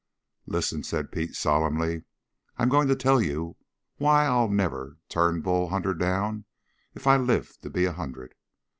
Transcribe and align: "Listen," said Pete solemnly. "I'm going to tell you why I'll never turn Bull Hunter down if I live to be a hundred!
"Listen," 0.47 0.81
said 0.81 1.11
Pete 1.11 1.35
solemnly. 1.35 2.05
"I'm 2.57 2.69
going 2.69 2.87
to 2.87 2.95
tell 2.95 3.21
you 3.21 3.55
why 3.97 4.25
I'll 4.25 4.49
never 4.49 4.97
turn 5.09 5.41
Bull 5.41 5.69
Hunter 5.69 5.93
down 5.93 6.45
if 6.95 7.05
I 7.05 7.17
live 7.17 7.55
to 7.61 7.69
be 7.69 7.85
a 7.85 7.93
hundred! 7.93 8.33